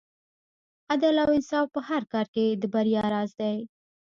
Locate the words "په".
1.75-1.79